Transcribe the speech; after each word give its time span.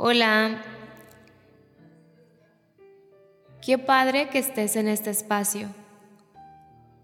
Hola. 0.00 0.62
Qué 3.60 3.78
padre 3.78 4.28
que 4.28 4.38
estés 4.38 4.76
en 4.76 4.86
este 4.86 5.10
espacio. 5.10 5.70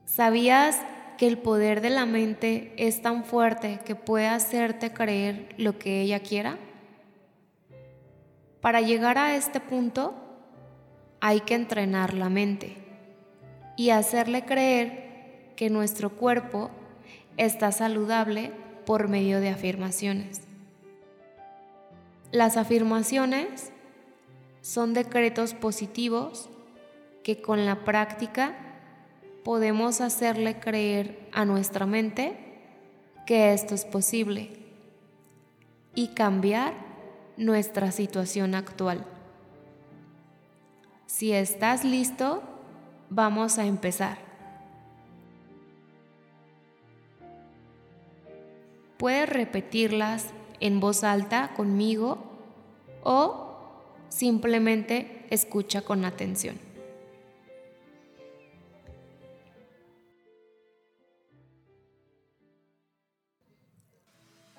¿Sabías 0.05 0.81
que 1.19 1.27
el 1.27 1.39
poder 1.39 1.81
de 1.81 1.91
la 1.91 2.07
mente 2.07 2.73
es 2.77 3.03
tan 3.03 3.25
fuerte 3.25 3.81
que 3.85 3.97
puede 3.97 4.29
hacerte 4.29 4.93
creer 4.93 5.49
lo 5.59 5.77
que 5.77 6.03
ella 6.03 6.21
quiera? 6.21 6.57
Para 8.61 8.81
llegar 8.81 9.19
a 9.19 9.35
este 9.35 9.59
punto 9.59 10.15
hay 11.21 11.41
que 11.41 11.57
entrenar 11.57 12.15
la 12.15 12.29
mente 12.29 12.77
y 13.77 13.91
hacerle 13.91 14.45
creer 14.45 15.51
que 15.57 15.69
nuestro 15.69 16.11
cuerpo 16.11 16.71
está 17.39 17.73
saludable 17.73 18.53
por 18.87 19.09
medio 19.09 19.41
de 19.41 19.49
afirmaciones. 19.49 20.54
Las 22.33 22.57
afirmaciones 22.57 23.71
son 24.61 24.95
decretos 24.95 25.55
positivos 25.55 26.49
que 27.23 27.41
con 27.41 27.67
la 27.67 27.85
práctica 27.85 28.57
podemos 29.45 30.01
hacerle 30.01 30.59
creer 30.59 31.29
a 31.33 31.45
nuestra 31.45 31.87
mente 31.87 32.37
que 33.27 33.53
esto 33.53 33.75
es 33.75 33.85
posible 33.85 34.51
y 35.95 36.09
cambiar 36.09 36.75
nuestra 37.37 37.93
situación 37.93 38.55
actual. 38.55 39.05
Si 41.07 41.33
estás 41.33 41.85
listo, 41.85 42.43
vamos 43.11 43.59
a 43.59 43.67
empezar. 43.67 44.19
Puedes 48.99 49.29
repetirlas 49.29 50.33
en 50.61 50.81
voz 50.81 51.05
alta 51.05 51.53
conmigo 51.57 52.19
o 53.03 53.57
simplemente 54.09 55.27
escucha 55.31 55.83
con 55.83 56.05
atención. 56.05 56.59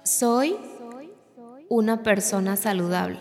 Soy 0.03 0.55
una 1.67 2.03
persona 2.03 2.55
saludable. 2.55 3.19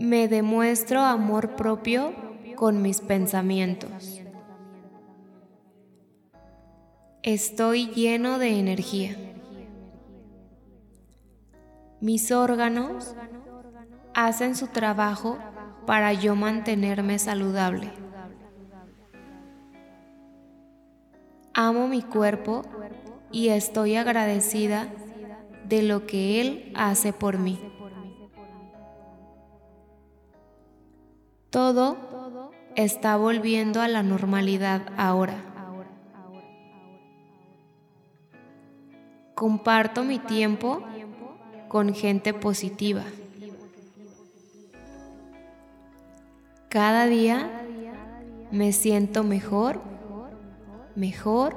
Me 0.00 0.26
demuestro 0.26 1.00
amor 1.00 1.54
propio 1.54 2.12
con 2.56 2.82
mis 2.82 3.00
pensamientos. 3.00 4.20
Estoy 7.22 7.86
lleno 7.86 8.40
de 8.40 8.58
energía. 8.58 9.16
Mis 12.02 12.32
órganos 12.32 13.14
hacen 14.12 14.56
su 14.56 14.66
trabajo 14.66 15.38
para 15.86 16.12
yo 16.12 16.34
mantenerme 16.34 17.20
saludable. 17.20 17.92
Amo 21.54 21.86
mi 21.86 22.02
cuerpo 22.02 22.62
y 23.30 23.50
estoy 23.50 23.94
agradecida 23.94 24.88
de 25.68 25.84
lo 25.84 26.04
que 26.08 26.40
Él 26.40 26.72
hace 26.74 27.12
por 27.12 27.38
mí. 27.38 27.60
Todo 31.50 32.50
está 32.74 33.16
volviendo 33.16 33.80
a 33.80 33.86
la 33.86 34.02
normalidad 34.02 34.82
ahora. 34.96 35.36
Comparto 39.36 40.02
mi 40.02 40.18
tiempo 40.18 40.82
con 41.72 41.94
gente 41.94 42.34
positiva. 42.34 43.02
Cada 46.68 47.06
día 47.06 47.50
me 48.50 48.72
siento 48.72 49.24
mejor, 49.24 49.80
mejor 50.94 51.56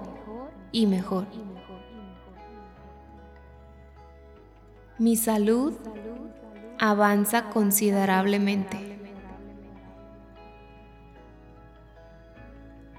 y 0.72 0.88
mejor. 0.88 1.28
Mi 4.98 5.18
salud 5.18 5.74
avanza 6.80 7.50
considerablemente. 7.50 8.98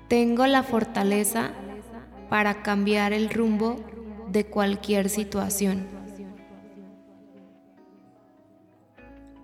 Tengo 0.08 0.46
la 0.46 0.62
fortaleza 0.62 1.52
para 2.28 2.60
cambiar 2.60 3.14
el 3.14 3.30
rumbo 3.30 3.76
de 4.30 4.44
cualquier 4.44 5.08
situación. 5.08 5.95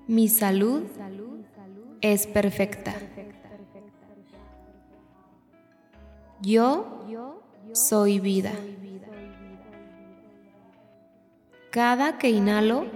Mi 0.09 0.29
salud 0.29 0.83
es 2.01 2.27
perfecta. 2.27 2.95
Yo 6.41 7.41
soy 7.73 8.19
vida. 8.19 8.53
Cada 11.71 12.19
que 12.19 12.31
inhalo, 12.31 12.87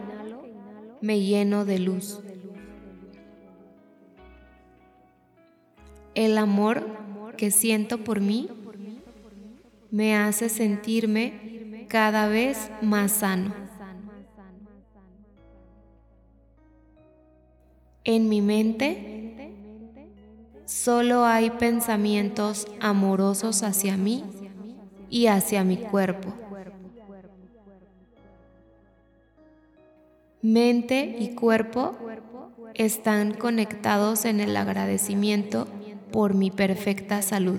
me 1.01 1.21
lleno 1.21 1.65
de 1.65 1.79
luz. 1.79 2.21
El 6.15 6.37
amor 6.39 7.35
que 7.37 7.51
siento 7.51 7.99
por 8.03 8.21
mí 8.21 8.49
me 9.91 10.17
hace 10.17 10.49
sentirme 10.49 11.87
cada 11.89 12.27
vez 12.29 12.71
más 12.83 13.13
sano. 13.13 13.55
En 18.09 18.29
mi 18.29 18.41
mente 18.41 19.53
solo 20.65 21.25
hay 21.25 21.51
pensamientos 21.51 22.69
amorosos 22.79 23.65
hacia 23.65 23.97
mí 23.97 24.23
y 25.11 25.27
hacia 25.27 25.65
mi 25.65 25.77
cuerpo. 25.77 26.33
Mente 30.41 31.17
y 31.19 31.35
cuerpo 31.35 31.97
están 32.75 33.35
conectados 33.35 34.25
en 34.25 34.39
el 34.39 34.57
agradecimiento 34.57 35.67
por 36.13 36.35
mi 36.35 36.53
perfecta 36.53 37.23
salud. 37.23 37.59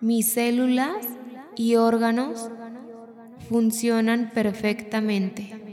Mis 0.00 0.32
células 0.32 1.08
y 1.56 1.74
órganos 1.74 2.50
funcionan 3.48 4.30
perfectamente. 4.32 5.69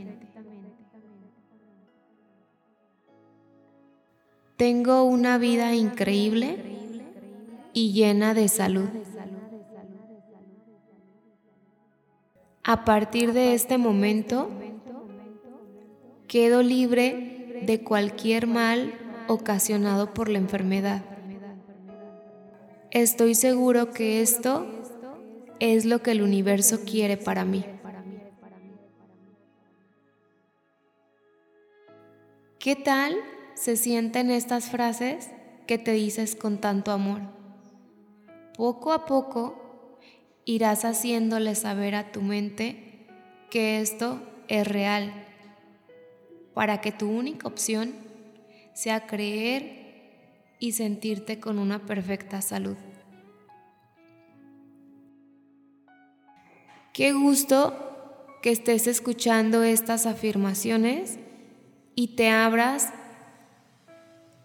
Tengo 4.58 5.04
una 5.04 5.38
vida 5.38 5.76
increíble 5.76 6.58
y 7.74 7.94
llena 7.94 8.34
de 8.34 8.48
salud. 8.48 8.90
A 12.64 12.84
partir 12.84 13.34
de 13.34 13.54
este 13.54 13.78
momento, 13.78 14.50
quedo 16.28 16.64
libre 16.64 17.62
de 17.68 17.84
cualquier 17.84 18.48
mal 18.48 18.96
ocasionado 19.28 20.16
por 20.16 20.28
la 20.28 20.40
enfermedad. 20.40 21.04
Estoy 22.90 23.36
seguro 23.36 23.92
que 23.92 24.22
esto 24.24 24.66
es 25.60 25.86
lo 25.86 26.02
que 26.02 26.12
el 26.12 26.24
universo 26.24 26.80
quiere 26.84 27.16
para 27.16 27.46
mí. 27.46 27.64
¿Qué 32.58 32.76
tal 32.76 33.16
se 33.58 33.76
sienten 33.76 34.30
estas 34.30 34.70
frases 34.70 35.32
que 35.66 35.80
te 35.80 35.92
dices 35.94 36.36
con 36.36 36.60
tanto 36.60 36.92
amor? 36.92 37.22
Poco 38.56 38.94
a 38.94 39.06
poco 39.06 40.00
irás 40.46 40.86
haciéndole 40.86 41.56
saber 41.56 41.96
a 41.96 42.12
tu 42.12 42.22
mente 42.22 43.08
que 43.50 43.82
esto 43.82 44.22
es 44.48 44.68
real, 44.68 45.12
para 46.54 46.82
que 46.82 46.92
tu 46.92 47.10
única 47.10 47.48
opción 47.48 47.94
sea 48.74 49.08
creer 49.08 50.56
y 50.60 50.74
sentirte 50.74 51.40
con 51.40 51.58
una 51.58 51.86
perfecta 51.86 52.42
salud. 52.42 52.78
Qué 56.94 57.12
gusto 57.12 58.38
que 58.44 58.52
estés 58.52 58.86
escuchando 58.86 59.64
estas 59.64 60.06
afirmaciones 60.06 61.18
y 61.96 62.16
te 62.16 62.30
abras 62.30 62.94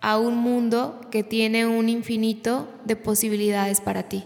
a 0.02 0.18
un 0.18 0.36
mundo 0.36 1.00
que 1.10 1.22
tiene 1.22 1.66
un 1.66 1.88
infinito 1.88 2.68
de 2.84 2.96
posibilidades 2.96 3.80
para 3.80 4.02
ti. 4.02 4.24